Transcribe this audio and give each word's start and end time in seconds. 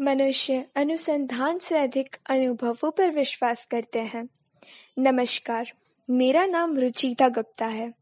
मनुष्य 0.00 0.64
अनुसंधान 0.76 1.58
से 1.58 1.78
अधिक 1.78 2.16
अनुभवों 2.30 2.90
पर 2.90 3.10
विश्वास 3.10 3.66
करते 3.70 3.98
हैं। 3.98 4.28
नमस्कार, 4.98 5.72
मेरा 6.10 6.46
नाम 6.46 6.78
रुचिता 6.78 7.28
गुप्ता 7.28 7.66
है। 7.66 7.92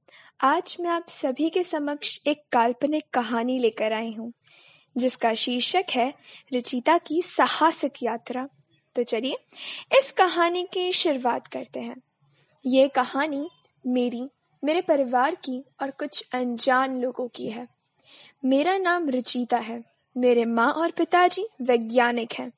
आज 0.41 0.77
मैं 0.81 0.91
आप 0.91 1.09
सभी 1.09 1.51
के 1.51 1.65
समक्ष 1.65 2.21
एक 2.27 2.45
काल्पनिक 2.53 3.05
कहानी 3.13 3.59
लेकर 3.59 3.93
आई 3.93 4.13
हूँ, 4.13 4.33
जिसका 4.97 5.35
शीर्षक 5.35 5.85
है 5.91 6.15
रुचिता 6.55 6.99
की 6.99 7.23
साहसिक 7.23 7.93
यात्रा। 8.03 8.49
तो 8.97 9.03
चलिए, 9.03 9.37
इस 9.99 10.13
कहानी 10.13 10.69
की 10.73 10.93
शुरुआत 10.93 11.47
करते 11.47 11.81
हैं। 11.81 11.97
ये 12.67 12.89
कहानी 12.89 13.51
मेरी, 13.87 14.29
मेरे 14.65 14.81
परिवार 14.81 15.35
की 15.35 15.65
और 15.83 15.91
कुछ 15.91 16.29
अनजान 16.33 17.03
लोगों 17.03 17.29
की 17.29 17.47
है। 17.47 17.69
मेरा 18.45 18.79
नाम 18.79 19.09
रुचिता 19.09 19.59
है। 19.59 19.94
मेरे 20.17 20.45
माँ 20.45 20.73
और 20.73 20.91
पिताजी 20.91 21.47
वैज्ञानिक 21.63 22.33
हैं 22.33 22.53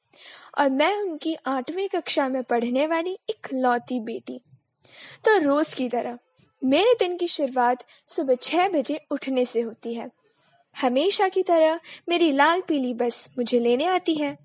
और 0.59 0.71
मैं 0.71 0.97
उनकी 0.97 1.35
आठवीं 1.47 1.89
कक्षा 1.89 2.29
में 2.29 2.43
पढ़ने 2.43 2.87
वाली 2.87 3.19
एक 3.31 3.49
लौती 3.55 4.01
बेटी। 4.01 4.41
तो 5.25 5.39
रोज 5.39 5.75
की 5.75 5.89
तरह, 5.89 6.19
मेरे 6.65 6.95
दिन 6.95 7.17
की 7.17 7.29
शुरुआत 7.29 7.85
सुबह 8.07 8.35
छह 8.35 8.69
बजे 8.69 9.01
उठने 9.11 9.45
से 9.45 9.61
होती 9.61 9.95
है। 9.95 10.11
हमेशा 10.77 11.29
की 11.29 11.43
तरह 11.43 11.81
मेरी 12.09 12.33
लाल 12.33 12.61
पीली 12.61 12.95
बस 12.95 13.31
मुझे 13.39 13.59
लेने 13.61 13.85
आती 13.85 14.15
है 14.15 14.37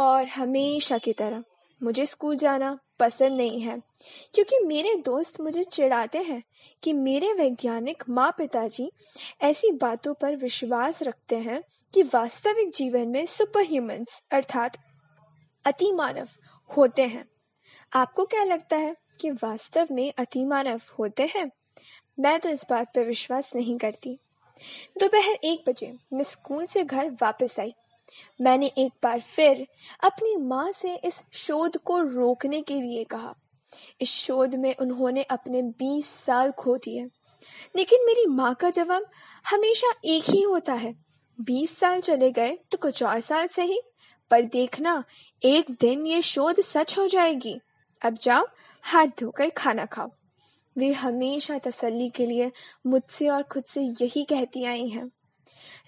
और 0.00 0.26
हमेशा 0.26 0.98
की 0.98 1.12
तरह 1.12 1.42
मुझे 1.82 2.06
स्कूल 2.06 2.36
जाना 2.36 2.78
पसंद 3.00 3.36
नहीं 3.36 3.60
है, 3.60 3.76
क्योंकि 4.34 4.58
मेरे 4.58 4.94
दोस्त 4.96 5.40
मुझे 5.40 5.62
चिढ़ाते 5.64 6.18
हैं 6.18 6.42
कि 6.82 6.92
मेरे 6.92 7.32
वैज्ञानिक 7.32 8.02
माँ 8.08 8.30
पिताजी 8.38 8.90
ऐसी 9.40 9.70
बातों 9.72 10.14
पर 10.14 10.36
विश्वास 10.36 11.02
रखते 11.02 11.36
हैं 11.36 11.62
कि 11.94 12.02
वास्तविक 12.04 12.72
जीवन 12.74 13.08
में 13.08 13.24
सुपर 13.26 13.62
ह्यूमंस 13.62 14.22
अर्थात 14.32 14.78
अति 15.64 15.92
मानव 15.92 16.28
होते 16.70 17.02
हैं। 17.02 17.24
आपको 17.92 18.24
क्या 18.24 18.44
लगता 18.44 18.76
है 18.76 18.94
कि 19.20 19.30
वास्तव 19.32 19.88
में 19.90 20.12
अति 20.18 20.44
मानव 20.44 20.80
होते 20.98 21.30
हैं? 21.34 21.50
मैं 22.20 22.38
तो 22.40 22.48
इस 22.48 22.66
बात 22.70 22.94
पर 22.94 23.06
विश्वास 23.06 23.50
नहीं 23.54 23.76
करती। 23.78 24.18
दोपहर 24.98 25.38
एक 25.44 25.64
बजे 25.68 25.94
मैं 26.12 26.22
स्कूल 26.22 26.66
से 26.66 26.82
घर 26.84 27.10
वापस 27.22 27.60
आई। 27.60 27.74
मैंने 28.40 28.66
एक 28.78 28.92
बार 29.02 29.20
फिर 29.20 29.66
अपनी 30.04 30.36
माँ 30.36 30.70
से 30.72 30.94
इस 30.96 31.20
शोध 31.32 31.76
को 31.76 31.98
रोकने 31.98 32.60
के 32.62 32.80
लिए 32.80 33.04
कहा। 33.04 33.34
इस 34.00 34.10
शोध 34.10 34.54
में 34.54 34.76
उन्होंने 34.76 35.22
अपने 35.22 35.62
20 35.62 36.06
साल 36.26 36.50
खो 36.50 36.76
दिए 36.76 37.08
लेकिन 37.76 38.04
मेरी 38.06 38.26
माँ 38.26 38.54
का 38.54 38.70
जवाब 38.70 39.06
हमेशा 39.50 39.92
एक 40.04 40.24
ही 40.30 40.42
होता 40.42 40.74
है। 40.74 40.94
20 41.40 41.78
साल 41.78 42.00
चले 42.00 42.30
गए 42.30 42.58
तो 42.70 42.78
कुछ 42.78 43.02
और 43.02 43.20
साल 43.20 43.46
सही, 43.46 43.80
पर 44.30 44.42
देखना 44.42 45.04
एक 45.42 45.70
दिन 45.70 46.06
ये 46.06 46.22
शोध 46.22 46.60
सच 46.60 46.98
हो 46.98 47.06
जाएगी। 47.06 47.60
अब 48.02 48.14
जाओ, 48.14 48.46
हाथ 48.82 49.06
धोकर 49.06 49.50
खाना 49.50 49.86
खाओ। 49.86 50.10
वे 50.76 50.92
हमेशा 50.92 51.58
तसल्ली 51.58 52.08
के 52.08 52.26
लिए 52.26 52.52
मुझसे 52.86 53.28
और 53.28 53.42
खुद 53.42 53.64
से 53.64 53.82
यही 53.82 54.24
कहती 54.24 54.64
आई 54.64 54.88
हैं। 54.88 55.10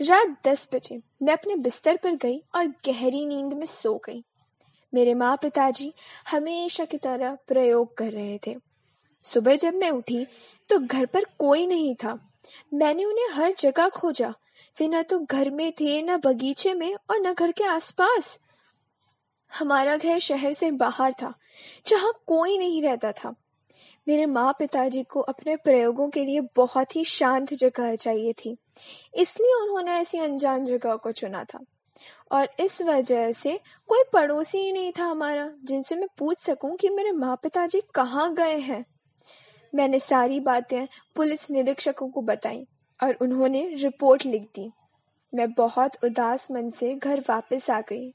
रात 0.01 0.37
दस 0.49 0.69
बजे 0.75 1.01
मैं 1.23 1.33
अपने 1.33 1.57
बिस्तर 1.57 1.97
पर 1.97 2.17
गई 2.17 2.43
और 2.55 2.67
गहरी 2.67 3.27
नींद 3.27 3.53
में 3.53 3.67
सो 3.67 3.95
गई। 3.97 4.25
मेरे 4.95 5.15
माँ 5.15 5.37
पिताजी 5.37 5.93
हमेशा 6.31 6.85
की 6.85 6.99
तरह 6.99 7.39
प्रयोग 7.49 7.97
कर 7.97 8.13
रहे 8.13 8.39
थे। 8.47 8.57
सुबह 9.23 9.57
जब 9.57 9.75
मैं 9.75 9.91
उठी 9.91 10.27
तो 10.69 10.79
घर 10.79 11.07
पर 11.07 11.25
कोई 11.39 11.67
नहीं 11.67 11.95
था। 11.95 12.19
मैंने 12.75 13.05
उन्हें 13.05 13.29
हर 13.29 13.55
जगह 13.59 13.89
खोजा। 13.89 14.35
वे 14.81 14.89
न 14.89 15.03
तो 15.03 15.19
घर 15.19 15.51
में 15.51 15.73
थे, 15.73 16.03
न 16.03 16.17
बगीचे 16.17 16.75
में 16.75 16.95
और 16.95 17.19
न 17.19 17.35
घर 17.35 17.53
के 17.53 17.65
आसपास। 17.65 18.39
हमारा 19.59 19.97
घर 19.97 20.19
शहर 20.19 20.53
से 20.53 20.71
बाहर 20.71 21.13
था, 21.13 21.35
जहाँ 21.87 22.13
कोई 22.27 22.59
नहीं 22.59 22.83
रहता 22.83 23.13
था। 23.13 23.35
मेरे 24.09 24.27
माँ 24.27 24.53
पिताजी 24.53 25.03
को 25.03 25.21
अपने 25.21 25.57
प्रयोगों 25.57 26.09
के 26.09 26.25
लिए 26.25 26.41
बहुत 26.57 26.97
ही 26.97 27.05
शांत 27.05 27.55
जगह 27.55 27.97
चाहिए 27.97 28.33
थी। 28.33 28.57
इसलिए 29.15 29.55
उन्होंने 29.63 29.93
ऐसी 29.93 30.19
अनजान 30.19 30.65
जगह 30.65 30.97
को 30.97 31.13
चुना 31.13 31.45
था। 31.45 31.59
और 32.33 32.49
इस 32.61 32.83
वजह 32.83 33.33
से 33.33 33.61
कोई 33.89 34.03
पड़ोसी 34.13 34.59
ही 34.59 34.73
नहीं 34.73 34.93
था 34.93 35.05
हमारा, 35.05 35.51
जिनसे 35.65 35.95
मैं 35.95 36.09
पूछ 36.19 36.41
सकूँ 36.41 36.77
कि 36.77 36.89
मेरे 36.89 37.13
माँ 37.13 37.37
पिताजी 37.37 37.83
कहाँ 37.95 38.35
गए 38.35 38.59
हैं। 38.59 38.85
मैंने 39.75 39.99
सारी 39.99 40.41
बातें 40.41 40.87
पुलिस 41.15 41.51
निरीक्षकों 41.51 42.09
को 42.09 42.23
बताई 42.23 42.67
और 43.03 43.15
उन्होंने 43.15 43.69
रिपोर्ट 43.75 44.27
लिख 44.27 44.43
दी। 44.43 44.71
मैं 45.35 45.53
बहुत 45.53 46.05
उदास 46.05 46.49
मन 46.51 46.71
से 46.71 46.95
घर 46.95 47.21
वापस 47.21 47.71
आ 47.71 47.81
गई। 47.81 48.09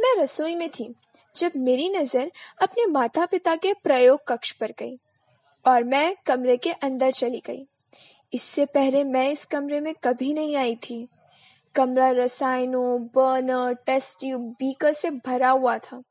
मैं 0.00 0.16
रसोई 0.18 0.54
में 0.54 0.68
थी, 0.68 0.94
जब 1.36 1.52
मेरी 1.56 1.88
नज़र 1.88 2.32
अपने 2.62 2.86
माता 2.86 3.26
पिता 3.26 3.56
के 3.56 3.72
प्रयोग 3.74 4.20
कक्ष 4.28 4.52
पर 4.52 4.72
गई। 4.78 4.98
और 5.66 5.84
मैं 5.84 6.16
कमरे 6.26 6.56
के 6.56 6.72
अंदर 6.72 7.10
चली 7.10 7.42
गई। 7.46 7.66
इससे 8.34 8.66
पहले 8.66 9.04
मैं 9.04 9.30
इस 9.30 9.44
कमरे 9.44 9.80
में 9.80 9.94
कभी 10.04 10.34
नहीं 10.34 10.56
आई 10.56 10.76
थी। 10.76 11.08
कमरा 11.74 12.10
रसायनों 12.10 13.02
बर्नर 13.02 13.74
टेस्ट 13.74 14.20
ट्यूब 14.20 14.40
बीकर 14.40 14.92
से 14.92 15.10
भरा 15.10 15.50
हुआ 15.50 15.78
था। 15.78 16.02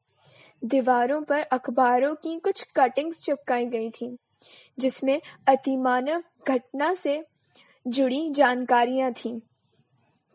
दीवारों 0.66 1.22
पर 1.22 1.40
अखबारों 1.40 2.16
की 2.16 2.40
कुछ 2.40 2.68
कटिंग्स 2.76 3.22
चिपकाई 3.22 3.66
गई 3.66 3.90
थी, 3.90 4.18
जिसमें 4.80 5.22
अतिमानव 5.48 6.24
घटना 6.48 6.94
से 6.94 7.26
जुड़ी 7.88 8.30
जानकारियाँ 8.30 9.14
थीं। 9.14 9.40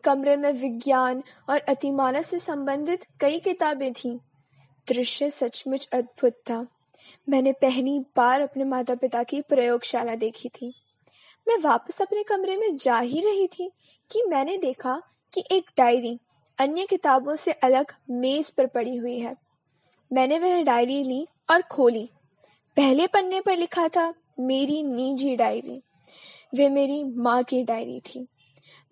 कमरे 0.03 0.35
में 0.35 0.51
विज्ञान 0.51 1.23
और 1.49 1.59
अतिमानव 1.59 2.21
से 2.21 2.39
संबंधित 2.39 3.05
कई 3.19 3.39
किताबें 3.39 3.93
थीं। 3.93 4.17
दृश्य 4.87 5.29
सचमुच 5.29 5.89
अद्भुत 5.93 6.33
था। 6.33 6.67
मैंने 7.29 7.51
पहली 7.51 7.99
बार 7.99 8.41
अपने 8.41 8.63
माता 8.63 8.95
पिता 8.95 9.23
की 9.23 9.41
प्रयोगशाला 9.41 10.15
देखी 10.15 10.49
थी। 10.49 10.73
मैं 11.47 11.57
वापस 11.57 12.01
अपने 12.01 12.23
कमरे 12.23 12.57
में 12.57 12.77
जा 12.77 12.99
ही 12.99 13.21
रही 13.21 13.47
थी 13.47 13.71
कि 14.11 14.23
मैंने 14.23 14.57
देखा 14.57 15.01
कि 15.33 15.43
एक 15.51 15.65
डायरी 15.77 16.19
अन्य 16.57 16.85
किताबों 16.85 17.35
से 17.35 17.51
अलग 17.51 17.93
मेज 18.09 18.51
पर 18.51 18.65
पड़ी 18.65 18.95
हुई 18.95 19.19
है। 19.19 19.35
मैंने 20.13 20.39
वह 20.39 20.63
डायरी 20.63 21.03
ली 21.03 21.27
और 21.51 21.61
खोली। 21.61 22.09
पहले 22.77 23.07
पन्ने 23.07 23.41
पर 23.41 23.57
लिखा 23.57 23.87
था, 23.87 24.13
मेरी 24.39 24.83
निजी 24.83 25.35
डायरी। 25.35 25.81
वे 26.55 26.69
मेरी 26.69 27.03
माँ 27.03 27.43
की 27.43 27.63
डायरी 27.63 27.99
थी। 27.99 28.27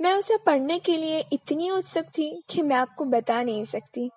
मैं 0.01 0.13
उसे 0.13 0.37
पढ़ने 0.37 0.79
के 0.79 0.97
लिए 0.97 1.25
इतनी 1.33 1.69
उत्सुक 1.69 2.05
थी 2.05 2.43
कि 2.49 2.61
मैं 2.61 2.75
आपको 2.75 3.05
बता 3.05 3.43
नहीं 3.43 3.65
सकती। 3.65 4.09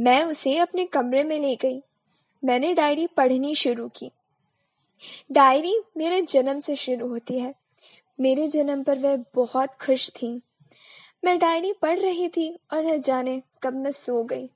मैं 0.00 0.24
उसे 0.24 0.56
अपने 0.56 0.86
कमरे 0.86 1.24
में 1.24 1.40
ले 1.40 1.56
गई। 1.56 1.82
मैंने 2.44 2.74
डायरी 2.74 3.06
पढ़नी 3.06 3.54
शुरू 3.54 3.88
की। 3.88 4.10
डायरी 5.32 5.80
मेरे 5.96 6.22
जन्म 6.22 6.60
से 6.60 6.76
शुरू 6.76 7.08
होती 7.08 7.38
है। 7.38 7.54
मेरे 8.20 8.48
जन्म 8.48 8.82
पर 8.82 8.98
वह 8.98 9.24
बहुत 9.34 9.68
खुश 9.68 10.10
थी। 10.10 10.40
मैं 11.24 11.38
डायरी 11.38 11.72
पढ़ 11.72 11.98
रही 11.98 12.28
थी 12.28 12.58
और 12.72 12.84
न 12.86 13.00
जाने 13.00 13.42
कब 13.62 13.74
मैं 13.74 13.90
सो 13.90 14.24
गई। 14.24 14.50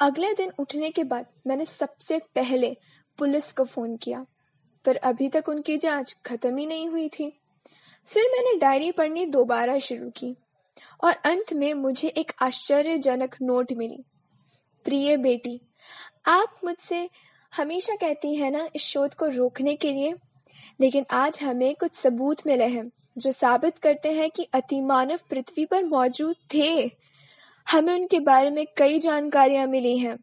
अगले 0.00 0.34
दिन 0.34 0.52
उठने 0.58 0.90
के 0.90 1.04
बाद 1.04 1.26
मैंने 1.46 1.64
सबसे 1.64 2.18
पहले 2.18 2.76
पुलिस 3.18 3.52
को 3.52 3.64
फ़ोन 3.64 3.96
किया, 3.96 4.26
पर 4.84 4.96
अभी 4.96 5.28
तक 5.28 5.48
उनकी 5.48 5.76
जाँच 5.76 6.16
खत्म 6.26 6.56
ही 6.56 6.66
नहीं 6.66 6.88
हुई 6.88 7.08
थी। 7.08 7.40
फिर 8.04 8.24
मैंने 8.32 8.58
डायरी 8.58 8.92
पढ़नी 8.92 9.26
दोबारा 9.26 9.78
शुरू 9.78 10.10
की 10.10 10.36
और 11.04 11.12
अंत 11.12 11.52
में 11.52 11.74
मुझे 11.74 12.08
एक 12.08 12.32
आश्चर्यजनक 12.42 13.36
नोट 13.42 13.72
मिली। 13.72 14.04
प्रिय 14.84 15.16
बेटी 15.16 15.60
आप 16.26 16.54
मुझसे 16.64 17.08
हमेशा 17.52 17.94
कहती 17.94 18.34
हैं 18.34 18.50
ना 18.50 18.68
इस 18.76 18.82
शोध 18.82 19.14
को 19.14 19.26
रोकने 19.26 19.74
के 19.74 19.92
लिए, 19.92 20.14
लेकिन 20.80 21.04
आज 21.10 21.38
हमें 21.42 21.74
कुछ 21.74 21.94
सबूत 21.94 22.46
मिले 22.46 22.64
हैं 22.64 22.90
जो 23.18 23.32
साबित 23.32 23.78
करते 23.78 24.12
हैं 24.12 24.30
कि 24.30 24.46
अतिमानव 24.54 25.18
पृथ्वी 25.30 25.64
पर 25.66 25.84
मौजूद 25.84 26.36
थे। 26.54 26.90
हमें 27.66 27.92
उनके 27.94 28.20
बारे 28.20 28.50
में 28.50 28.64
कई 28.76 28.98
जानकारियाँ 28.98 29.66
मिली 29.66 29.96
हैं। 29.98 30.16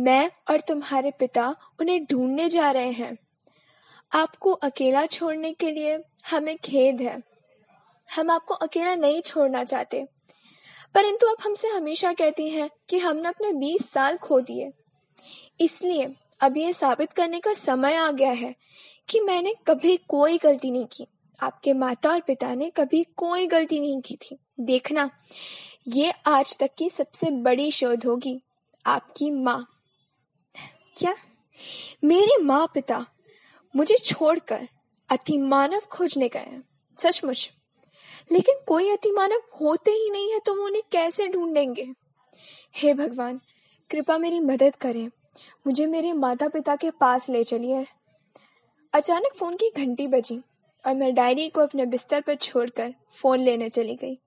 मैं 0.00 0.30
और 0.50 0.60
तुम्हारे 0.60 1.10
पिता 1.10 1.54
उन्हें 1.80 2.04
ढूँढने 2.04 2.48
जा 2.48 2.70
रहे 2.70 2.92
हैं। 2.92 3.16
आपको 4.12 4.52
अकेला 4.52 5.06
छोड़ने 5.06 5.52
के 5.52 5.70
लिए 5.70 5.98
हमें 6.30 6.56
खेद 6.56 7.00
है। 7.00 7.20
हम 8.08 8.30
आपको 8.30 8.54
अकेला 8.56 8.94
नहीं 8.96 9.20
छोड़ना 9.22 9.64
चाहते, 9.64 10.04
परंतु 10.94 11.26
आप 11.26 11.36
हमसे 11.44 11.68
हमेशा 11.68 12.12
कहती 12.12 12.48
हैं 12.48 12.70
कि 12.88 12.98
हमने 12.98 13.28
अपने 13.28 13.52
20 13.58 13.90
साल 13.92 14.16
खो 14.16 14.40
दिए। 14.42 14.70
इसलिए 15.60 16.14
अब 16.40 16.56
ये 16.56 16.72
साबित 16.72 17.12
करने 17.12 17.40
का 17.40 17.52
समय 17.52 17.94
आ 17.94 18.10
गया 18.10 18.30
है 18.30 18.54
कि 19.08 19.20
मैंने 19.20 19.54
कभी 19.66 19.96
कोई 19.96 20.38
गलती 20.38 20.70
नहीं 20.70 20.86
की। 20.86 21.06
आपके 21.42 21.72
माता 21.72 22.10
और 22.10 22.20
पिता 22.20 22.54
ने 22.54 22.70
कभी 22.70 23.04
कोई 23.16 23.46
गलती 23.46 23.80
नहीं 23.80 24.00
की 24.00 24.16
थी। 24.16 24.36
देखना, 24.60 25.10
ये 25.88 26.10
आज 26.26 26.56
तक 26.58 26.70
की 26.78 26.88
सबसे 26.88 27.30
बड़ी 27.30 27.70
शोध 27.70 28.04
होगी, 28.04 28.40
आपकी 28.86 29.30
माँ। 29.30 29.66
क्या? 30.96 31.14
मेरे 32.04 32.42
माँ 32.42 32.66
पिता 32.74 33.06
मुझे 33.76 33.96
छोड़कर 33.96 34.68
अतिमानव 35.10 35.80
खोजने 35.80 36.28
गए 36.28 36.40
हैं, 36.40 36.62
सचमुच। 36.98 37.50
लेकिन 38.32 38.54
कोई 38.66 38.90
अतिमानव 38.90 39.42
होते 39.60 39.90
ही 39.90 40.10
नहीं 40.10 40.32
है 40.32 40.38
तो 40.38 40.54
वो 40.54 40.64
उन्हें 40.64 40.82
कैसे 40.92 41.28
ढूंढेंगे? 41.28 41.88
हे 42.76 42.94
भगवान 42.94 43.40
कृपा 43.90 44.18
मेरी 44.18 44.40
मदद 44.40 44.76
करें। 44.76 45.06
मुझे 45.66 45.86
मेरे 45.86 46.12
माता 46.12 46.48
पिता 46.48 46.76
के 46.76 46.90
पास 46.90 47.28
ले 47.28 47.42
चलिए। 47.44 47.86
अचानक 48.92 49.34
फ़ोन 49.36 49.56
की 49.56 49.70
घंटी 49.76 50.06
बजी 50.06 50.40
और 50.84 50.94
मैं 50.94 51.14
डायरी 51.14 51.48
को 51.48 51.60
अपने 51.60 51.86
बिस्तर 51.86 52.20
पर 52.20 52.34
छोड़कर 52.34 52.94
फ़ोन 53.12 53.40
लेने 53.40 53.68
चली 53.68 53.94
गई। 53.94 54.18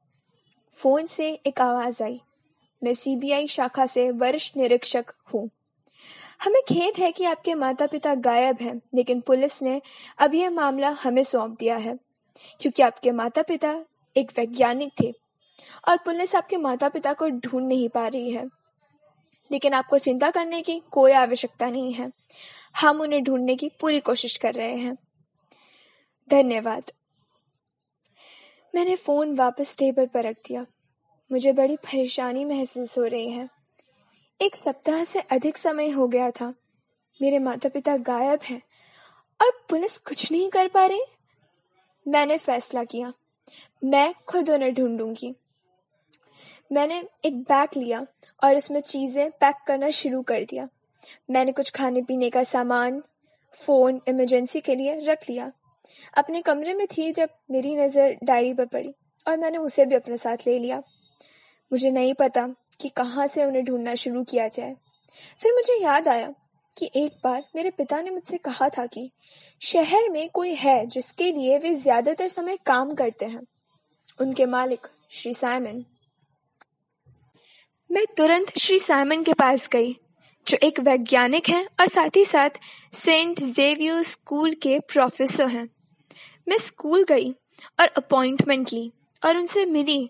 फ़ोन 0.78 1.06
से 1.06 1.40
एक 1.46 1.62
आवाज़ 1.62 2.04
आई। 2.04 2.20
मैं 2.84 2.94
सीबीआई 2.94 3.48
शाखा 3.48 3.86
से 3.86 4.10
वरिष्ठ 4.12 4.58
निरीक्षक 4.58 5.14
हूँ। 5.34 5.50
हमें 6.42 6.62
खेद 6.62 6.94
है 7.00 7.12
कि 7.12 7.26
आपके 7.26 7.54
माता 7.56 7.88
पिता 7.88 8.16
गायब 8.16 8.58
हैं, 8.62 8.82
लेकिन 8.96 9.22
पुलिस 9.22 9.62
ने 9.62 9.82
अब 10.18 10.34
यह 10.36 10.50
मामला 10.50 10.90
हमें 10.90 11.24
सौंप 11.24 11.56
दिया 11.60 11.76
है, 11.76 11.98
क्योंकि 12.60 12.84
आपके 12.84 13.12
माता 13.12 13.42
पिता 13.42 13.86
एक 14.18 14.32
वैज्ञानिक 14.38 14.92
थे 15.02 15.14
और 15.88 15.98
पुलिस 15.98 16.36
आपके 16.36 16.58
माता 16.58 16.90
पिता 16.90 17.14
को 17.14 17.30
ढूंढ 17.30 17.68
नहीं 17.68 17.90
पा 17.90 18.08
रही 18.08 18.32
है। 18.32 18.63
लेकिन 19.52 19.74
आपको 19.74 19.98
चिंता 19.98 20.32
करने 20.32 20.62
की 20.62 20.82
कोई 20.92 21.12
आवश्यकता 21.12 21.70
नहीं 21.70 21.94
है। 21.94 22.12
हम 22.82 23.02
उन्हें 23.02 23.24
ढूँढने 23.24 23.56
की 23.56 23.70
पूरी 23.70 24.00
कोशिश 24.00 24.38
कर 24.38 24.54
रहे 24.54 24.76
हैं। 24.76 24.98
धन्यवाद। 26.30 26.92
मैंने 28.76 28.96
फ़ोन 28.96 29.36
वापस 29.36 29.78
टेबल 29.78 30.06
पर 30.06 30.24
रख 30.24 30.36
दिया। 30.36 30.66
मुझे 31.32 31.52
बड़ी 31.52 31.76
परेशानी 31.76 32.46
महसूस 32.46 32.98
हो 32.98 33.04
रही 33.04 33.30
है। 33.30 33.50
एक 34.42 34.56
सप्ताह 34.56 35.04
से 35.04 35.20
अधिक 35.20 35.58
समय 35.58 35.90
हो 35.90 36.08
गया 36.08 36.32
था। 36.32 36.54
मेरे 37.22 37.40
माता 37.40 37.70
पिता 37.70 37.98
गायब 37.98 38.40
हैं 38.44 38.62
और 39.42 39.66
पुलिस 39.70 39.98
कुछ 39.98 40.32
नहीं 40.32 40.50
कर 40.50 40.68
पा 40.68 40.86
रही। 40.86 41.02
मैंने 42.08 42.38
फैसला 42.38 42.84
किया। 42.84 43.14
मैं 43.84 44.14
खुद 44.28 44.50
उन्हें 44.50 44.74
ढूंढूँगी। 44.74 45.36
मैंने 46.72 47.04
एक 47.26 47.42
बैग 47.42 47.78
लिया 47.78 48.06
और 48.44 48.58
उसमें 48.58 48.80
चीज़ें 48.82 49.30
पैक 49.32 49.56
करना 49.68 49.90
शुरू 49.90 50.22
कर 50.22 50.44
दिया। 50.44 50.68
मैंने 51.32 51.52
कुछ 51.52 51.72
खाने 51.72 52.02
पीने 52.02 52.30
का 52.30 52.44
सामान 52.44 53.02
फ़ोन 53.56 54.02
इमरजेंसी 54.08 54.62
के 54.62 54.76
लिए 54.76 54.98
रख 55.06 55.30
लिया। 55.30 55.52
अपने 56.18 56.42
कमरे 56.42 56.74
में 56.74 56.86
थी 56.88 57.12
जब 57.12 57.30
मेरी 57.52 57.76
नज़र 57.76 58.18
डायरी 58.24 58.54
पर 58.54 58.66
पड़ी 58.66 58.94
और 59.26 59.38
मैंने 59.38 59.58
उसे 59.58 59.86
भी 59.86 59.96
अपने 59.96 60.18
साथ 60.18 60.48
ले 60.48 60.58
लिया। 60.60 60.82
मुझे 61.72 61.92
नहीं 61.92 62.14
पता 62.14 62.48
कि 62.80 62.90
कहाँ 62.90 63.28
से 63.28 63.46
उन्हें 63.46 63.64
ढूंढना 63.66 63.96
शुरू 63.96 64.24
किया 64.24 64.48
जाए। 64.48 64.76
फिर 65.42 65.54
मुझे 65.54 65.78
याद 65.84 66.08
आया 66.08 66.34
कि 66.78 66.90
एक 66.96 67.20
बार 67.24 67.44
मेरे 67.56 67.70
पिता 67.70 68.02
ने 68.02 68.10
मुझसे 68.10 68.38
कहा 68.38 68.70
था 68.70 68.86
कि 68.86 69.10
शहर 69.62 70.10
में 70.10 70.30
कोई 70.30 70.54
है 70.54 70.86
जिसके 70.86 71.32
लिए 71.32 71.58
वे 71.58 71.74
ज़्यादातर 71.74 72.28
समय 72.28 72.58
काम 72.66 72.94
करते 72.94 73.26
हैं। 73.26 73.42
उनके 74.20 74.46
मालिक 74.46 74.88
श्री 75.12 75.34
साइमन। 75.34 75.84
मैं 77.92 78.06
तुरंत 78.18 78.60
श्री 78.60 78.80
साइमन 78.80 79.24
के 79.24 79.34
पास 79.34 79.68
गई, 79.68 79.94
जो 80.48 80.58
एक 80.64 80.80
वैज्ञानिक 80.80 81.50
हैं 81.50 81.66
और 81.80 81.88
साथ 81.88 82.16
ही 82.16 82.26
साथ 82.26 82.50
सेंट 82.94 83.44
जेवियर 83.44 84.04
स्कूल 84.04 84.54
के 84.54 84.80
प्रोफेसर 84.80 85.48
हैं। 85.48 85.70
मैं 86.48 86.58
स्कूल 86.58 87.04
गई 87.04 87.32
और 87.80 87.88
अपॉइंटमेंट 87.88 88.74
ली 88.74 88.92
और 89.26 89.38
उनसे 89.38 89.66
मिली 89.66 90.10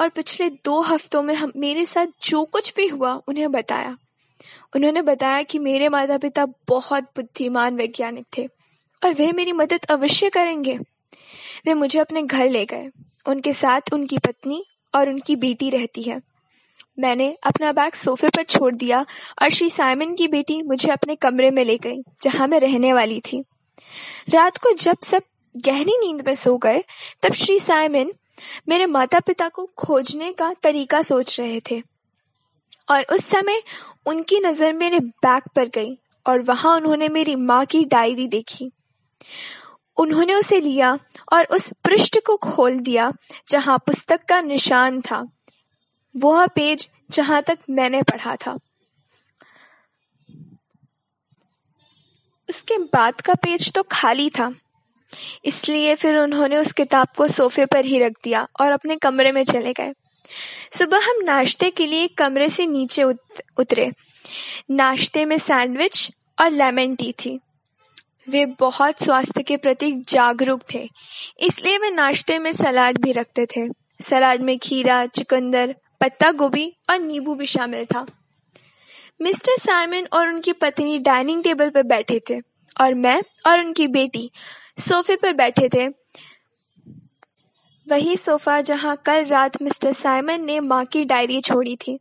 और 0.00 0.08
पिछले 0.08 0.48
दो 0.48 0.80
हफ्तों 0.80 1.22
में 1.22 1.34
हम, 1.34 1.52
मेरे 1.56 1.84
साथ 1.84 2.06
जो 2.24 2.44
कुछ 2.44 2.74
भी 2.74 2.86
हुआ 2.86 3.22
उन्हें 3.28 3.52
बताया। 3.52 3.96
उन्होंने 4.76 5.02
बताया 5.02 5.42
कि 5.42 5.58
मेरे 5.58 5.88
माता 5.88 6.18
पिता 6.18 6.46
बहुत 6.68 7.04
बुद्धिमान 7.04 7.76
वैज्ञानिक 7.76 8.26
थे 8.38 8.48
और 9.04 9.14
वे 9.14 9.32
मेरी 9.32 9.52
मदद 9.52 9.80
अवश्य 9.90 10.30
करेंगे। 10.30 10.78
वे 11.66 11.74
मुझे 11.74 11.98
अपने 11.98 12.22
घर 12.22 12.50
ले 12.50 12.64
गए। 12.64 12.90
उनके 13.26 13.52
साथ 13.52 13.80
उनकी 13.92 14.18
पत्नी 14.18 14.64
और 14.94 15.08
उनकी 15.08 15.36
बेटी 15.36 15.70
रहती 15.70 16.02
है। 16.02 16.31
मैंने 16.98 17.36
अपना 17.42 17.72
बैग 17.72 17.92
सोफे 17.92 18.28
पर 18.28 18.42
छोड़ 18.42 18.74
दिया 18.74 19.06
और 19.42 19.48
श्री 19.48 19.68
साइमन 19.68 20.14
की 20.14 20.28
बेटी 20.28 20.62
मुझे 20.62 20.90
अपने 20.92 21.16
कमरे 21.16 21.50
में 21.50 21.64
ले 21.64 21.76
गई, 21.76 22.02
जहाँ 22.22 22.48
मैं 22.48 22.60
रहने 22.60 22.92
वाली 22.92 23.20
थी। 23.20 23.44
रात 24.30 24.56
को 24.56 24.72
जब 24.72 24.96
सब 25.02 25.22
गहरी 25.56 25.96
नींद 25.98 26.26
में 26.26 26.34
सो 26.34 26.56
गए, 26.56 26.84
तब 27.22 27.32
श्री 27.32 27.58
साइमन 27.58 28.12
मेरे 28.68 28.86
माता 28.86 29.20
पिता 29.20 29.48
को 29.48 29.68
खोजने 29.76 30.32
का 30.32 30.54
तरीका 30.62 31.02
सोच 31.02 31.40
रहे 31.40 31.60
थे। 31.70 31.82
और 32.90 33.04
उस 33.12 33.24
समय 33.24 33.62
उनकी 34.06 34.40
नज़र 34.40 34.72
मेरे 34.72 35.00
बैग 35.00 35.42
पर 35.56 35.68
गई 35.68 35.98
और 36.26 36.42
वहाँ 36.42 36.76
उन्होंने 36.76 37.08
मेरी 37.08 37.34
माँ 37.36 37.64
की 37.64 37.84
डायरी 37.84 38.28
देखी। 38.28 38.70
उन्होंने 39.96 40.34
उसे 40.34 40.60
लिया 40.60 40.98
और 41.32 41.44
उस 41.44 41.72
पृष्ठ 41.84 42.18
को 42.26 42.36
खोल 42.36 42.78
दिया, 42.78 43.12
जहाँ 43.48 43.78
पुस्तक 43.78 44.24
का 44.28 44.40
निशान 44.40 45.00
था। 45.00 45.26
वह 46.14 46.46
पेज 46.46 46.88
जहाँ 47.10 47.42
तक 47.42 47.58
मैंने 47.70 48.02
पढ़ा 48.02 48.36
था। 48.36 48.58
उसके 52.48 52.78
बाद 52.78 53.20
का 53.20 53.34
पेज 53.34 53.72
तो 53.72 53.82
खाली 53.82 54.28
था। 54.30 54.52
इसलिए 55.44 55.94
फिर 55.94 56.18
उन्होंने 56.18 56.56
उस 56.56 56.72
किताब 56.72 57.08
को 57.16 57.26
सोफे 57.28 57.66
पर 57.66 57.84
ही 57.84 57.98
रख 57.98 58.12
दिया 58.24 58.46
और 58.60 58.72
अपने 58.72 58.96
कमरे 58.96 59.32
में 59.32 59.44
चले 59.44 59.72
गए। 59.72 59.92
सुबह 60.72 61.04
हम 61.04 61.22
नाश्ते 61.24 61.70
के 61.70 61.86
लिए 61.86 62.06
कमरे 62.08 62.48
से 62.48 62.66
नीचे 62.66 63.02
उतरे। 63.02 63.90
नाश्ते 64.70 65.24
में 65.24 65.36
सैंडविच 65.38 66.08
और 66.38 66.50
लेमन 66.50 66.94
टी 66.94 67.12
थी। 67.14 67.38
वे 68.28 68.44
बहुत 68.60 69.02
स्वास्थ्य 69.02 69.42
के 69.42 69.56
प्रति 69.56 69.92
जागरूक 70.08 70.62
थे, 70.74 70.88
इसलिए 71.40 71.78
वे 71.78 71.90
नाश्ते 71.90 72.38
में 72.38 72.52
सलाद 72.52 72.98
भी 72.98 73.12
रखते 73.12 73.46
थे। 73.46 73.68
सलाद 74.00 74.40
में 74.40 74.58
खीरा, 74.58 75.04
चुकंदर 75.06 75.74
पत्ता 76.02 76.30
गोभी 76.32 76.76
और 76.90 76.98
नींबू 76.98 77.34
भी 77.34 77.46
शामिल 77.46 77.84
था। 77.84 78.06
मिस्टर 79.22 79.56
साइमन 79.58 80.08
और 80.12 80.28
उनकी 80.28 80.52
पत्नी 80.52 80.98
डाइनिंग 80.98 81.42
टेबल 81.42 81.70
पर 81.70 81.82
बैठे 81.82 82.20
थे 82.30 82.40
और 82.80 82.94
मैं 82.94 83.22
और 83.46 83.58
उनकी 83.58 83.86
बेटी 83.88 84.30
सोफे 84.78 85.16
पर 85.16 85.32
बैठे 85.32 85.68
थे। 85.68 85.88
वही 87.88 88.16
सोफा 88.16 88.60
जहाँ 88.60 88.96
कल 88.96 89.24
रात 89.24 89.62
मिस्टर 89.62 89.92
साइमन 89.92 90.44
ने 90.44 90.60
माँ 90.60 90.84
की 90.84 91.04
डायरी 91.04 91.40
छोड़ी 91.40 91.76
थी। 91.76 91.98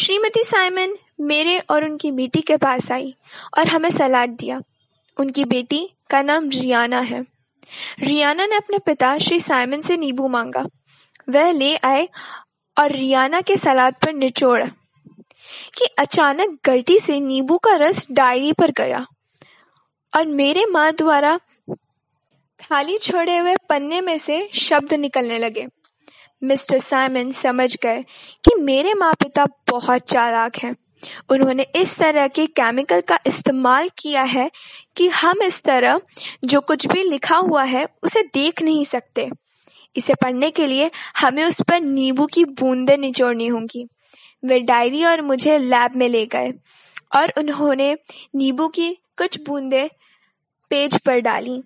श्रीमती 0.00 0.44
साइमन 0.44 0.96
मेरे 1.20 1.58
और 1.58 1.84
उनकी 1.84 2.10
बेटी 2.10 2.40
के 2.40 2.56
पास 2.56 2.92
आई 2.92 3.14
और 3.58 3.68
हमें 3.68 3.90
सलाद 3.90 4.28
दिया। 4.28 4.60
उनकी 5.16 5.44
बेटी 5.44 5.88
का 6.10 6.22
नाम 6.22 6.48
रियाना 6.48 7.00
है। 7.00 7.24
रियाना 7.98 8.46
ने 8.46 8.56
अपने 8.56 8.78
पिता 8.78 9.18
श्री 9.18 9.40
साइमन 9.40 9.80
से 9.80 9.96
नींबू 9.96 10.28
मांगा। 10.28 10.66
वह 11.28 11.50
ले 11.50 11.76
आए 11.76 12.08
और 12.76 12.92
रियाना 12.92 13.40
के 13.40 13.56
सलाद 13.56 13.94
पर 13.94 14.12
निचोड़ा, 14.12 14.66
कि 15.78 15.84
अचानक 15.98 16.58
गलती 16.64 16.98
से 16.98 17.18
नींबू 17.20 17.58
का 17.58 17.74
रस 17.76 18.06
डायरी 18.10 18.52
पर 18.52 18.70
गया 18.70 19.06
और 20.12 20.26
मेरे 20.28 20.64
माँ 20.66 20.90
द्वारा 20.92 21.38
खाली 22.60 22.96
छोड़े 22.98 23.36
हुए 23.36 23.54
पन्ने 23.68 24.00
में 24.00 24.16
से 24.18 24.46
शब्द 24.54 24.94
निकलने 24.94 25.38
लगे। 25.38 25.66
मिस्टर 26.42 26.78
साइमन 26.78 27.30
समझ 27.30 27.76
गए 27.76 28.02
कि 28.44 28.54
मेरे 28.54 28.94
माँ 28.94 29.12
पिता 29.14 29.46
बहुत 29.70 30.02
चालाक 30.02 30.56
हैं। 30.58 30.74
उन्होंने 31.30 31.66
इस 31.76 31.96
तरह 31.96 32.26
के 32.28 32.46
केमिकल 32.46 33.00
का 33.00 33.18
इस्तेमाल 33.26 33.88
किया 33.98 34.22
है 34.22 34.50
कि 34.96 35.08
हम 35.08 35.42
इस 35.42 35.62
तरह 35.62 36.00
जो 36.44 36.60
कुछ 36.60 36.86
भी 36.86 37.02
लिखा 37.02 37.36
हुआ 37.36 37.62
है 37.64 37.86
उसे 38.02 38.22
देख 38.24 38.62
नहीं 38.62 38.84
सकते। 38.84 39.30
इसे 39.96 40.14
पढ़ने 40.14 40.50
के 40.50 40.66
लिए 40.66 40.90
हमें 41.16 41.44
उस 41.44 41.62
पर 41.62 41.80
नींबू 41.80 42.26
की 42.26 42.44
बूंदें 42.44 42.98
निचोड़नी 42.98 43.46
होंगी। 43.46 43.86
वे 44.44 44.60
डायरी 44.60 45.04
और 45.04 45.22
मुझे 45.22 45.58
लैब 45.58 45.96
में 45.96 46.08
ले 46.08 46.26
गए 46.26 46.52
और 47.16 47.32
उन्होंने 47.38 47.96
नींबू 48.34 48.68
की 48.68 48.90
कुछ 48.90 49.40
बूंदें 49.40 49.88
पेज 50.70 50.98
पर 51.00 51.18
डाली। 51.18 51.62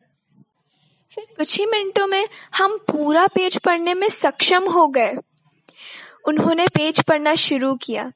फिर 1.10 1.26
कुछ 1.36 1.58
ही 1.58 1.66
मिनटों 1.66 2.06
में 2.06 2.28
हम 2.54 2.76
पूरा 2.76 3.26
पेज 3.26 3.58
पढ़ने 3.58 3.94
में 3.94 4.08
सक्षम 4.08 4.64
हो 4.64 4.88
गए। 4.88 5.16
उन्होंने 6.28 6.66
पेज 6.66 7.02
पढ़ना 7.02 7.34
शुरू 7.34 7.74
किया। 7.74 8.12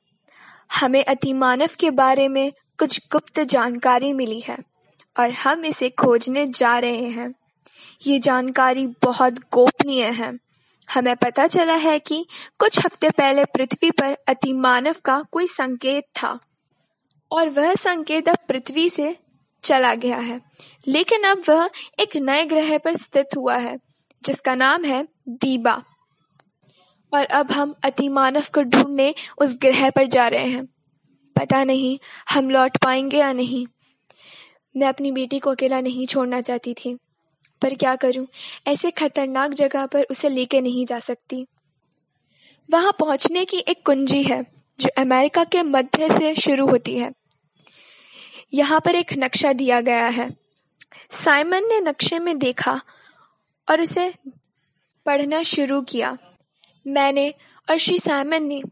हमें 0.80 1.04
अतिमानव 1.04 1.68
के 1.80 1.90
बारे 1.90 2.28
में 2.28 2.52
कुछ 2.78 3.00
गुप्त 3.12 3.40
जानकारी 3.40 4.12
मिली 4.12 4.40
है 4.40 4.58
और 5.18 5.30
हम 5.30 5.64
इसे 5.64 5.90
खोजने 5.90 6.46
जा 6.46 6.78
रहे 6.78 7.08
हैं। 7.08 7.34
ये 8.06 8.18
जानकारी 8.18 8.86
बहुत 8.86 9.32
गोपनीय 9.32 10.04
है। 10.04 10.38
हमें 10.94 11.16
पता 11.16 11.46
चला 11.46 11.74
है 11.74 11.98
कि 11.98 12.26
कुछ 12.58 12.78
हफ़्ते 12.78 13.10
पहले 13.10 13.44
पृथ्वी 13.44 13.90
पर 13.90 14.16
अतिमानव 14.28 14.94
का 15.04 15.24
कोई 15.32 15.46
संकेत 15.46 16.04
था 16.22 16.38
और 17.30 17.48
वह 17.48 17.74
संकेत 17.74 18.28
अब 18.28 18.36
पृथ्वी 18.48 18.90
से 18.90 19.16
चला 19.64 19.94
गया 19.94 20.16
है। 20.16 20.40
लेकिन 20.88 21.22
अब 21.22 21.42
वह 21.48 21.70
एक 21.98 22.16
नए 22.16 22.44
ग्रह 22.44 22.78
पर 22.78 22.94
स्थित 22.94 23.26
हुआ 23.36 23.56
है, 23.56 23.78
जिसका 24.24 24.54
नाम 24.54 24.84
है 24.84 25.08
दीबा। 25.28 25.82
और 27.14 27.24
अब 27.24 27.52
हम 27.52 27.74
अतिमानव 27.84 28.42
को 28.54 28.62
ढूँढने 28.62 29.14
उस 29.38 29.56
ग्रह 29.56 29.90
पर 29.90 30.06
जा 30.06 30.28
रहे 30.28 30.46
हैं। 30.46 30.66
पता 31.36 31.64
नहीं 31.64 31.98
हम 32.30 32.50
लौट 32.50 32.76
पाएँगे 32.76 33.18
या 33.18 33.32
नहीं। 33.32 33.66
मैं 34.76 34.88
अपनी 34.88 35.12
बेटी 35.12 35.38
को 35.38 35.50
अकेला 35.50 35.80
नहीं 35.80 36.06
छोड़ना 36.06 36.40
चाहती 36.40 36.74
थी। 36.74 36.98
पर 37.62 37.74
क्या 37.74 37.96
करूँ? 37.96 38.26
ऐसे 38.66 38.90
खतरनाक 38.90 39.50
जगह 39.50 39.86
पर 39.86 40.06
उसे 40.10 40.28
लेके 40.28 40.60
नहीं 40.60 40.86
जा 40.86 40.98
सकती। 40.98 41.46
वहाँ 42.70 42.92
पहुँचने 42.92 43.44
की 43.44 43.58
एक 43.58 43.86
कुंजी 43.86 44.22
है, 44.22 44.46
जो 44.80 44.88
अमेरिका 44.98 45.44
के 45.44 45.62
मध्य 45.62 46.08
से 46.18 46.34
शुरू 46.34 46.66
होती 46.66 46.98
है। 46.98 47.12
यहाँ 48.54 48.80
पर 48.80 48.94
एक 48.94 49.06
नक्शा 49.18 49.52
दिया 49.52 49.80
गया 49.80 50.06
है। 50.06 50.30
साइमन 51.24 51.64
ने 51.64 51.80
नक्शे 51.80 52.18
में 52.18 52.38
देखा 52.38 52.80
और 53.70 53.80
उसे 53.80 54.14
पढ़ना 55.06 55.42
शुरू 55.42 55.82
किया। 55.82 56.18
मैंने 56.86 57.34
और 57.70 57.76
श्री 57.76 57.98
साइमन 57.98 58.44
ने 58.44 58.62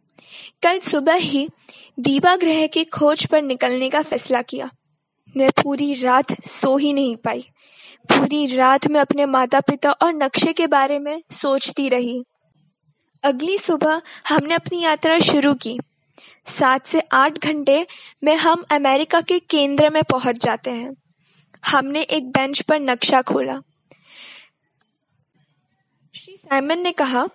कल 0.62 0.80
सुबह 0.80 1.14
ही 1.14 1.49
दीवा 2.00 2.37
ग्रह 2.37 2.66
की 2.66 2.85
खोज 2.85 3.26
पर 3.26 3.42
निकलने 3.42 3.90
का 3.90 4.02
फैसला 4.02 4.42
किया। 4.42 4.71
मैं 5.37 5.50
पूरी 5.50 5.95
रात 5.95 6.47
सो 6.47 6.76
ही 6.76 6.92
नहीं 6.92 7.16
पाई। 7.16 7.49
पूरी 8.12 8.56
रात 8.56 8.86
में 8.86 9.00
अपने 9.00 9.26
माता 9.26 9.60
पिता 9.60 9.92
और 9.92 10.12
नक्शे 10.12 10.52
के 10.52 10.66
बारे 10.66 10.98
में 10.98 11.22
सोचती 11.30 11.88
रही। 11.88 12.24
अगली 13.22 13.58
सुबह 13.58 14.02
हमने 14.28 14.54
अपनी 14.54 14.82
यात्रा 14.82 15.18
शुरू 15.18 15.54
की। 15.54 15.78
सात 16.46 16.86
से 16.86 17.00
आठ 17.00 17.38
घंटे 17.38 17.86
में 18.24 18.36
हम 18.36 18.64
अमेरिका 18.70 19.20
के 19.20 19.38
केंद्र 19.38 19.90
में 19.90 20.02
पहुँच 20.02 20.44
जाते 20.44 20.70
हैं। 20.70 20.94
हमने 21.66 22.02
एक 22.02 22.30
बेंच 22.30 22.60
पर 22.60 22.80
नक्शा 22.80 23.22
खोला। 23.22 23.60
श्री 26.14 26.36
साइमन 26.36 26.78
ने 26.78 26.92
कहा, 26.92 27.28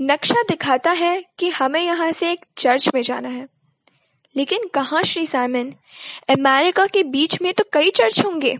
नक्शा 0.00 0.42
दिखाता 0.42 0.90
है 0.90 1.24
कि 1.38 1.50
हमें 1.50 1.82
यहाँ 1.82 2.12
से 2.12 2.30
एक 2.30 2.44
चर्च 2.58 2.90
में 2.94 3.02
जाना 3.02 3.28
है। 3.28 3.46
लेकिन 4.36 4.68
कहा 4.74 5.02
श्री 5.02 5.26
साइमन? 5.26 5.72
अमेरिका 6.30 6.86
के 6.86 7.02
बीच 7.02 7.42
में 7.42 7.54
तो 7.54 7.64
कई 7.72 7.90
चर्च 7.90 8.24
होंगे। 8.24 8.58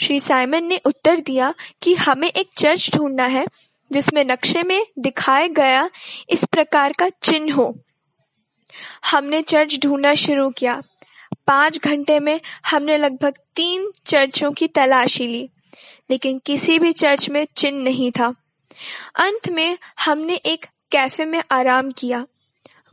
श्री 0.00 0.20
साइमन 0.20 0.64
ने 0.64 0.80
उत्तर 0.84 1.20
दिया 1.20 1.54
कि 1.82 1.94
हमें 1.94 2.28
एक 2.28 2.50
चर्च 2.58 2.90
ढूंढना 2.94 3.26
है, 3.26 3.46
जिसमें 3.92 4.24
नक्शे 4.24 4.62
में 4.62 4.86
दिखाया 4.98 5.46
गया 5.46 5.90
इस 6.30 6.44
प्रकार 6.44 6.92
का 6.92 7.08
चिन्ह 7.08 7.54
हो। 7.54 7.74
हमने 9.04 9.42
चर्च 9.42 9.78
ढूंढना 9.82 10.14
शुरू 10.14 10.50
किया। 10.50 10.82
पाँच 11.46 11.78
घंटे 11.78 12.20
में 12.20 12.40
हमने 12.66 12.96
लगभग 12.98 13.34
तीन 13.56 13.92
चर्चों 14.06 14.52
की 14.52 14.68
तलाशी 14.68 15.26
ली, 15.26 15.48
लेकिन 16.10 16.38
किसी 16.38 16.78
भी 16.78 16.92
चर्च 16.92 17.28
में 17.30 17.46
चिन्ह 17.56 17.82
नहीं 17.82 18.10
था। 18.10 18.34
अंत 19.14 19.48
में 19.48 19.78
हमने 20.00 20.34
एक 20.34 20.66
कैफ़े 20.90 21.24
में 21.24 21.42
आराम 21.50 21.90
किया। 21.90 22.26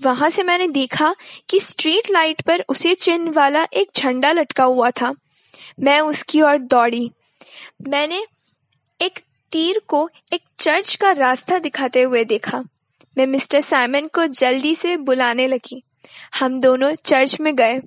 वहाँ 0.01 0.29
से 0.29 0.43
मैंने 0.43 0.67
देखा 0.67 1.15
कि 1.49 1.59
स्ट्रीट 1.59 2.11
लाइट 2.11 2.41
पर 2.41 2.63
उसी 2.69 2.95
चिन्ह 2.95 3.31
वाला 3.31 3.67
एक 3.73 3.89
झंडा 3.97 4.31
लटका 4.31 4.63
हुआ 4.63 4.91
था। 4.91 5.13
मैं 5.79 5.99
उसकी 5.99 6.41
ओर 6.41 6.57
दौड़ी। 6.57 7.11
मैंने 7.87 8.25
एक 9.01 9.19
तीर 9.51 9.81
को 9.87 10.09
एक 10.33 10.41
चर्च 10.59 10.95
का 10.95 11.11
रास्ता 11.11 11.59
दिखाते 11.59 12.01
हुए 12.01 12.23
देखा। 12.25 12.63
मैं 13.17 13.27
मिस्टर 13.27 13.61
साइमन 13.61 14.07
को 14.07 14.25
जल्दी 14.25 14.75
से 14.75 14.97
बुलाने 14.97 15.47
लगी। 15.47 15.83
हम 16.39 16.59
दोनों 16.61 16.95
चर्च 16.95 17.39
में 17.39 17.55
गए 17.55 17.81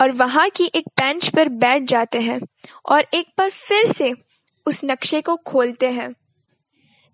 और 0.00 0.10
वहाँ 0.10 0.50
की 0.50 0.70
एक 0.74 0.88
बेंच 0.88 1.28
पर 1.28 1.48
बैठ 1.48 1.82
जाते 1.82 2.20
हैं 2.20 2.40
और 2.86 3.06
एक 3.14 3.26
बार 3.38 3.50
फिर 3.50 3.92
से 3.92 4.12
उस 4.66 4.80
नक्शे 4.84 5.20
को 5.20 5.36
खोलते 5.36 5.90
हैं। 5.90 6.14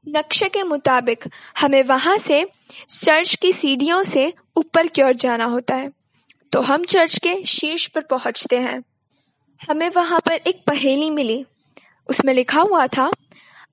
नक्शे 0.09 0.49
के 0.49 0.63
मुताबिक 0.63 1.25
हमें 1.59 1.83
वहाँ 1.83 2.19
से 2.19 2.47
चर्च 2.89 3.35
की 3.35 3.53
सीढ़ियों 3.53 4.03
से 4.03 4.33
ऊपर 4.57 4.87
की 4.87 5.03
ओर 5.03 5.13
जाना 5.13 5.45
होता 5.45 5.75
है। 5.75 5.91
तो 6.53 6.61
हम 6.61 6.85
चर्च 6.85 7.19
के 7.19 7.45
शीर्ष 7.45 7.87
पर 7.87 8.01
पहुँचते 8.01 8.59
हैं। 8.59 8.83
हमें 9.69 9.91
वहाँ 9.91 10.21
पर 10.21 10.33
एक 10.33 10.65
पहेली 10.67 11.11
मिली। 11.11 11.45
उसमें 12.07 12.35
लिखा 12.35 12.61
हुआ 12.61 12.87
था, 12.87 13.11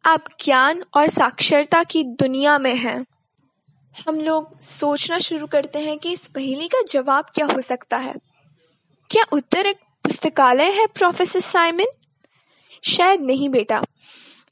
आप 0.05 0.23
ज्ञान 0.43 0.83
और 0.93 1.07
साक्षरता 1.07 1.83
की 1.83 2.03
दुनिया 2.03 2.59
में 2.59 2.75
हैं। 2.75 3.05
हम 4.07 4.21
लोग 4.21 4.59
सोचना 4.59 5.17
शुरू 5.17 5.47
करते 5.47 5.79
हैं 5.79 5.99
कि 5.99 6.11
इस 6.11 6.27
पहेली 6.27 6.67
का 6.67 6.81
जवाब 6.81 7.25
क्या 7.35 7.45
हो 7.45 7.61
सकता 7.61 7.97
है। 7.97 8.13
क्या 9.09 9.23
उत्तर 9.31 9.65
एक 9.65 9.77
पुस्तकालय 10.03 10.71
है, 10.71 10.87
प्रोफेसर 10.87 11.39
साइमन? 11.39 11.85
शायद 12.83 13.21
नहीं 13.21 13.49
बेटा। 13.49 13.83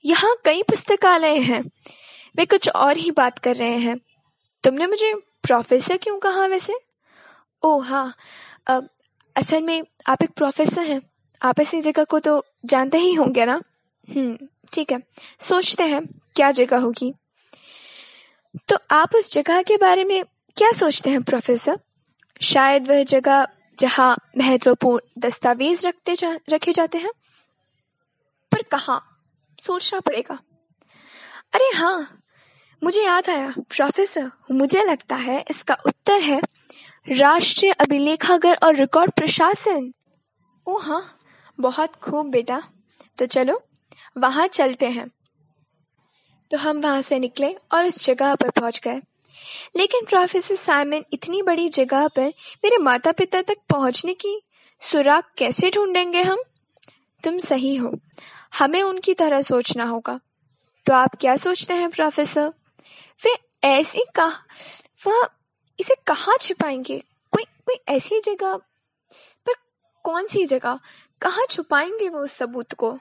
यहाँ 0.06 0.36
कई 0.46 0.63
पुस्तकालय 0.63 1.38
हैं। 1.39 1.62
वे 2.36 2.46
कुछ 2.46 2.70
और 2.70 2.98
ही 2.98 3.12
बात 3.12 3.39
कर 3.39 3.56
रहे 3.56 3.77
हैं। 3.77 3.98
तुमने 4.63 4.88
मुझे 4.88 5.13
प्रोफेसर 5.44 5.98
क्यों 5.98 6.20
कहा 6.20 6.46
वैसे? 6.46 6.74
ओ 7.63 7.80
हाँ 7.80 8.15
असल 9.36 9.62
में 9.62 9.84
आप 10.08 10.24
एक 10.24 10.30
प्रोफेसर 10.30 10.82
हैं। 10.82 11.01
आप 11.42 11.60
ऐसी 11.60 11.82
जगह 11.82 12.04
को 12.04 12.20
तो 12.20 12.46
जानते 12.65 12.98
ही 12.98 13.13
होंगे 13.13 13.46
ना? 13.46 13.62
हम्म 14.10 14.38
ठीक 14.74 14.92
है। 14.92 15.00
सोचते 15.39 15.84
हैं 15.84 16.06
क्या 16.06 16.51
जगह 16.51 16.77
होगी। 16.77 17.13
तो 18.68 18.77
आप 18.92 19.15
उस 19.15 19.34
जगह 19.34 19.62
के 19.62 19.77
बारे 19.77 20.04
में 20.04 20.24
क्या 20.58 20.72
सोचते 20.72 21.10
हैं 21.10 21.24
प्रोफेसर? 21.24 21.80
शायद 22.42 22.88
वह 22.88 23.04
जगह 23.04 23.48
जहाँ 23.80 24.18
महत्वपूर्ण 24.38 25.22
दस्तावेज़ 25.22 25.88
रखते 25.88 26.15
जा, 26.15 26.39
रखे 26.50 26.72
जाते 26.72 26.98
हैं। 26.98 27.12
पर 28.51 28.62
कहा? 28.62 29.01
सोचना 29.62 30.00
पड़ेगा। 30.00 30.39
अरे 31.54 31.72
हाँ 31.75 32.22
मुझे 32.84 33.06
याद 33.06 33.30
आया 33.30 33.54
प्रोफेसर 33.60 34.32
मुझे 34.51 34.84
लगता 34.84 35.15
है 35.15 35.46
इसका 35.50 35.77
उत्तर 35.86 36.22
है 36.22 36.42
राष्ट्रीय 37.12 37.72
अभिलेखागर 37.72 38.58
और 38.63 38.75
रिकॉर्ड 38.75 39.12
प्रशासन। 39.12 39.94
ओ 40.68 40.77
हाँ 40.77 41.18
बहुत 41.59 41.95
खूब 41.95 42.25
बेटा। 42.25 42.63
तो 43.17 43.25
चलो, 43.25 43.63
वहाँ 44.17 44.47
चलते 44.47 44.85
हैं। 44.85 45.07
तो 46.51 46.57
हम 46.57 46.81
वहाँ 46.81 47.01
से 47.01 47.19
निकले 47.19 47.55
और 47.71 47.85
उस 47.85 48.05
जगह 48.05 48.35
पर 48.35 48.50
पहुँच 48.50 48.81
गए। 48.83 49.01
लेकिन 49.75 50.05
प्रोफेसर 50.05 50.55
साइमन 50.55 51.03
इतनी 51.13 51.41
बड़ी 51.41 51.69
जगह 51.69 52.07
पर 52.07 52.25
मेरे 52.63 52.77
माता 52.77 53.12
पिता 53.12 53.41
तक 53.41 53.57
पहुँचने 53.69 54.13
की 54.13 54.41
सुराग 54.79 55.24
कैसे 55.38 55.71
ढूंढेंगे 55.71 56.21
हम? 56.24 56.43
तुम 57.24 57.38
सही 57.38 57.75
हो। 57.75 58.00
हमें 58.59 58.81
उनकी 58.81 59.13
तरह 59.13 59.41
सोचना 59.41 59.83
होगा। 59.83 60.19
तो 60.85 60.93
आप 60.93 61.15
क्या 61.15 61.38
सोचते 61.38 61.74
हैं, 61.74 61.89
प्रोफेसर? 61.89 62.53
वे 63.24 63.38
ऐसी 63.63 64.00
कहा, 64.15 64.43
वह 65.07 65.29
इसे 65.79 65.95
कहाँ 66.07 66.35
छिपाएँगे? 66.41 67.00
कोई 67.31 67.43
कोई 67.43 67.75
ऐसी 67.89 68.19
जगह? 68.19 68.57
पर 69.45 69.53
कौन 70.03 70.25
सी 70.25 70.45
जगह? 70.45 70.79
कहाँ 71.25 71.46
छुपाएँगे 71.50 72.10
वो 72.10 72.20
उस 72.20 72.32
सबूत 72.32 72.74
को? 72.74 73.00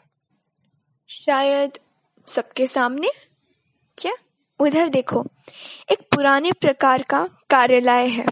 शायद 1.09 1.73
सबके 2.26 2.66
सामने? 2.66 3.11
क्या? 3.99 4.12
उधर 4.61 4.88
देखो, 4.88 5.26
एक 5.93 5.99
पुराने 6.00 6.52
प्रकार 6.52 7.02
का 7.02 7.28
कार्यालय 7.50 8.07
है। 8.07 8.26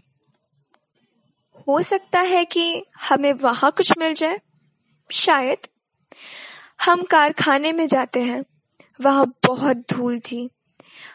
हो 1.67 1.81
सकता 1.81 2.19
है 2.19 2.45
कि 2.45 2.85
हमें 3.09 3.33
वहाँ 3.33 3.71
कुछ 3.71 3.97
मिल 3.97 4.13
जाए। 4.13 4.41
शायद। 5.11 5.57
हम 6.85 7.01
कारखाने 7.01 7.71
में 7.71 7.87
जाते 7.87 8.23
हैं। 8.23 8.45
वहाँ 9.01 9.33
बहुत 9.45 9.77
धूल 9.77 10.19
थी। 10.19 10.49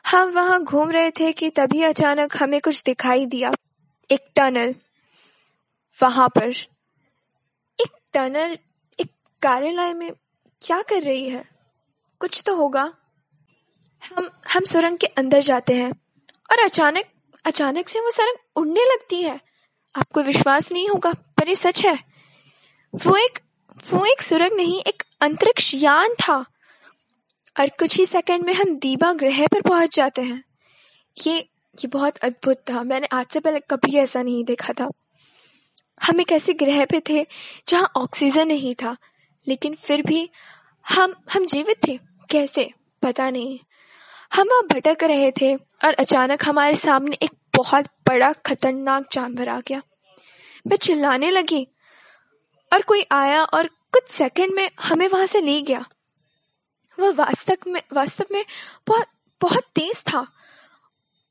हम 0.06 0.28
वहाँ 0.28 0.64
घूम 0.64 0.90
रहे 0.90 1.10
थे 1.10 1.32
कि 1.32 1.50
तभी 1.50 1.82
अचानक 1.82 2.42
हमें 2.42 2.60
कुछ 2.60 2.82
दिखाई 2.82 3.26
दिया। 3.26 3.52
एक 4.10 4.32
टनल। 4.36 4.74
वहाँ 6.02 6.28
पर। 6.28 6.48
एक 7.80 7.92
टनल 8.12 8.58
कार्यालय 9.42 9.94
में 9.94 10.12
क्या 10.62 10.82
कर 10.82 11.02
रही 11.02 11.28
है? 11.28 11.44
कुछ 12.18 12.42
तो 12.46 12.56
होगा। 12.56 12.94
हम 14.08 14.30
हम 14.54 14.64
सुरंग 14.64 14.98
के 14.98 15.06
अंदर 15.06 15.40
जाते 15.40 15.74
हैं 15.74 15.92
और 16.50 16.58
अचानक 16.64 17.04
अचानक 17.44 17.88
से 17.88 18.00
वो 18.00 18.10
सुरंग 18.10 18.36
उड़ने 18.56 18.80
लगती 18.80 19.22
है। 19.22 19.40
आपको 19.96 20.22
विश्वास 20.22 20.72
नहीं 20.72 20.88
होगा, 20.88 21.12
पर 21.12 21.48
ये 21.48 21.54
सच 21.54 21.84
है। 21.84 21.98
वो 22.94 23.16
एक 23.16 23.38
वो 23.90 24.04
एक 24.04 24.22
सुरंग 24.22 24.52
नहीं, 24.52 24.82
एक 24.82 25.02
अंतरिक्ष 25.20 25.74
यान 25.74 26.08
था। 26.14 26.36
और 27.60 27.68
कुछ 27.68 27.96
ही 27.96 28.06
सेकंड 28.06 28.44
में 28.44 28.54
हम 28.54 28.76
दीवा 28.76 29.12
ग्रह 29.12 29.46
पर 29.46 29.60
पहुँच 29.60 29.96
जाते 29.96 30.22
हैं। 30.22 30.44
ये 31.26 31.38
ये 31.74 31.86
बहुत 31.86 32.16
अद्भुत 32.16 32.56
था। 32.70 32.82
मैंने 32.82 33.06
आज 33.12 33.26
से 33.32 33.40
पहले 33.40 33.60
कभी 33.60 33.96
ऐसा 33.96 34.22
नहीं 34.22 34.44
देखा 34.44 34.72
था। 34.72 34.90
हम 36.02 36.20
एक 36.20 36.32
ऐसे 36.32 36.52
ग्रह 36.52 36.84
पे 36.84 37.02
थे 37.08 37.26
जहाँ 37.68 37.92
ऑक्सीजन 37.96 38.48
नहीं 38.48 38.74
था। 38.74 38.96
लेकिन 39.48 39.74
फिर 39.74 40.02
भी 40.02 40.30
हम 40.88 41.14
हम 41.32 41.46
जीवित 41.46 41.88
थे। 41.88 41.98
कैसे? 42.30 42.70
पता 43.02 43.30
नहीं। 43.30 43.58
हम 44.34 44.48
वहाँ 44.48 44.62
भटक 44.62 44.96
रहे 45.02 45.30
थे 45.30 45.54
और 45.54 45.94
अचानक 45.94 46.44
हमारे 46.44 46.76
सामने 46.76 47.16
एक 47.22 47.30
बहुत 47.56 47.84
बड़ा 48.08 48.32
खतरनाक 48.32 49.08
जानवर 49.12 49.48
आ 49.48 49.60
गया। 49.60 49.82
मैं 50.66 50.76
चिल्लाने 50.76 51.30
लगी 51.30 51.68
और 52.72 52.82
कोई 52.82 53.06
आया 53.12 53.44
और 53.44 53.66
कुछ 53.66 54.08
सेकंड 54.08 54.52
में 54.52 54.70
हमें 54.80 55.08
वहाँ 55.08 55.26
से 55.26 55.40
ले 55.40 55.62
गया। 55.62 55.84
वह 57.00 57.12
वास्तव 57.12 57.56
में 57.66 57.82
वास्तव 57.92 58.24
में 58.32 58.44
बहुत 58.86 59.06
बहुत 59.40 59.64
तेज 59.74 60.02
था 60.02 60.26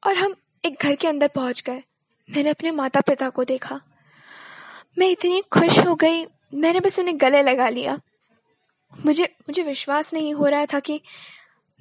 और 0.03 0.17
हम 0.17 0.35
एक 0.65 0.77
घर 0.81 0.95
के 0.95 1.07
अंदर 1.07 1.27
पहुँच 1.27 1.61
गए। 1.61 1.83
मैंने 2.29 2.49
अपने 2.49 2.71
माता 2.71 3.01
पिता 3.01 3.29
को 3.29 3.43
देखा। 3.43 3.81
मैं 4.97 5.07
इतनी 5.07 5.41
खुश 5.41 5.79
हो 5.79 5.95
गई, 5.95 6.25
मैंने 6.53 6.79
बस 6.79 6.99
उन्हें 6.99 7.21
गले 7.21 7.41
लगा 7.41 7.69
लिया। 7.69 7.99
मुझे 9.05 9.23
मुझे 9.23 9.61
विश्वास 9.61 10.13
नहीं 10.13 10.33
हो 10.33 10.45
रहा 10.45 10.65
था 10.65 10.79
कि 10.79 11.01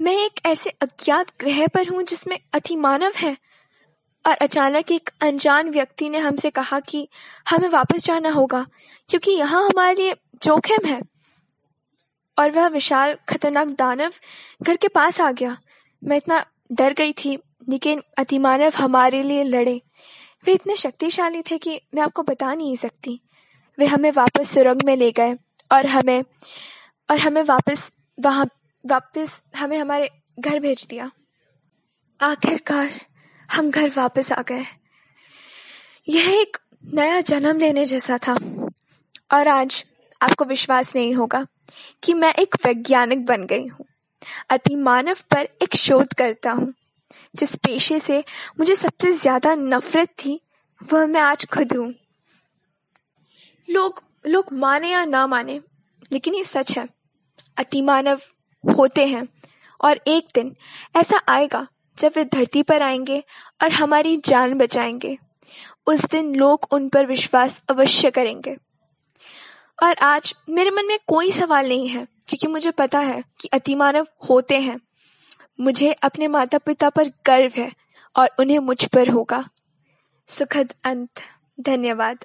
मैं 0.00 0.24
एक 0.24 0.40
ऐसे 0.46 0.70
अज्ञात 0.70 1.26
ग्रह 1.40 1.66
पर 1.66 1.88
हूँ 1.88 2.02
जिसमें 2.02 2.38
अति 2.52 2.76
मानव 2.76 3.12
है। 3.16 3.36
और 4.26 4.32
अचानक 4.32 4.92
एक 4.92 5.10
अनजान 5.22 5.70
व्यक्ति 5.70 6.08
ने 6.08 6.18
हमसे 6.18 6.50
कहा 6.50 6.80
कि 6.80 7.08
हमें 7.50 7.68
वापस 7.68 8.04
जाना 8.04 8.30
होगा, 8.30 8.66
क्योंकि 9.08 9.30
यहाँ 9.30 9.64
हमारे 9.64 9.94
लिए 9.94 10.14
जोखिम 10.42 10.86
है। 10.86 11.00
और 12.38 12.50
वह 12.50 12.66
विशाल, 12.66 13.16
खतरनाक 13.28 13.68
दानव 13.68 14.12
घर 14.62 14.76
के 14.76 14.88
पास 14.88 15.20
आ 15.20 15.32
गया। 15.32 15.56
मैं 16.04 16.16
इतना 16.16 16.46
डर 16.72 16.92
गई 16.92 17.12
थी, 17.12 17.38
लेकिन 17.68 18.02
अतिमानव 18.16 18.72
हमारे 18.76 19.22
लिए 19.22 19.44
लड़े। 19.44 19.80
वे 20.44 20.52
इतने 20.52 20.76
शक्तिशाली 20.76 21.42
थे 21.42 21.58
कि 21.58 21.80
मैं 21.94 22.02
आपको 22.02 22.22
बता 22.22 22.54
नहीं 22.54 22.76
सकती। 22.76 23.20
वे 23.78 23.86
हमें 23.86 24.10
वापस 24.10 24.50
सुरंग 24.50 24.82
में 24.84 24.96
ले 24.96 25.12
गए 25.12 25.34
और 25.72 25.86
हमें 25.86 26.22
और 27.10 27.18
हमें 27.18 27.42
वापस, 27.42 27.92
वहाँ, 28.20 28.48
वापस 28.86 29.42
हमें 29.56 29.78
हमारे 29.78 30.10
घर 30.40 30.60
भेज 30.60 30.86
दिया। 30.90 31.10
आखिरकार 32.20 32.90
हम 33.52 33.70
घर 33.70 33.92
वापस 33.96 34.32
आ 34.32 34.42
गए। 34.42 34.64
यह 36.08 36.40
एक 36.40 36.56
नया 36.94 37.20
जन्म 37.20 37.58
लेने 37.58 37.84
जैसा 37.84 38.18
था। 38.18 38.34
और 39.32 39.48
आज 39.48 39.84
आपको 40.22 40.44
विश्वास 40.44 40.96
नहीं 40.96 41.14
होगा 41.14 41.46
कि 42.04 42.14
मैं 42.14 42.34
एक 42.34 42.54
वैज्ञानिक 42.66 43.26
बन 43.26 43.46
गई 43.46 43.66
हूँ। 43.66 43.86
अति 44.50 44.76
मानव 44.76 45.14
पर 45.14 45.38
एक 45.38 45.76
शोध 45.76 46.12
करता 46.14 46.50
हूँ। 46.50 46.74
जिस 47.36 47.56
पेशे 47.56 47.98
से 47.98 48.24
मुझे 48.58 48.74
सबसे 48.74 49.12
ज़्यादा 49.12 49.54
नफरत 49.54 50.08
थी, 50.08 50.40
वह 50.92 51.06
मैं 51.06 51.20
आज 51.20 51.46
खुद 51.46 51.72
हूँ। 51.76 51.94
लोग 53.70 54.02
लोग 54.26 54.46
माने 54.52 54.90
या 54.92 55.04
ना 55.04 55.26
माने, 55.26 55.60
लेकिन 56.12 56.34
ये 56.34 56.44
सच 56.44 56.78
है। 56.78 56.95
अति 57.58 57.82
मानव 57.82 58.20
होते 58.78 59.06
हैं। 59.06 59.28
और 59.84 60.00
एक 60.06 60.26
दिन 60.34 60.56
ऐसा 60.96 61.20
आएगा, 61.28 61.66
जब 61.98 62.12
वे 62.16 62.24
धरती 62.24 62.62
पर 62.62 62.82
आएँगे 62.82 63.24
और 63.62 63.70
हमारी 63.72 64.16
जान 64.16 64.54
बचाएँगे। 64.54 65.18
उस 65.86 66.00
दिन 66.00 66.34
लोग 66.34 66.68
उन 66.70 66.88
पर 66.88 67.06
विश्वास 67.06 67.62
अवश्य 67.70 68.10
करेंगे। 68.10 68.56
और 69.82 69.96
आज 69.98 70.34
मेरे 70.48 70.70
मन 70.70 70.86
में 70.86 70.98
कोई 71.06 71.30
सवाल 71.30 71.68
नहीं 71.68 71.88
है, 71.88 72.06
क्योंकि 72.28 72.46
मुझे 72.46 72.70
पता 72.70 72.98
है 72.98 73.24
कि 73.40 73.48
अतिमानव 73.48 74.06
होते 74.30 74.60
हैं। 74.60 74.78
मुझे 75.60 75.92
अपने 75.92 76.28
माता 76.28 76.58
पिता 76.58 76.90
पर 76.90 77.08
गर्व 77.08 77.52
है 77.56 77.72
और 78.16 78.28
उन्हें 78.38 78.58
मुझ 78.58 78.84
पर 78.84 79.08
होगा। 79.08 79.48
सुखद 80.28 80.72
अंत। 80.84 81.10
धन्यवाद। 81.60 82.24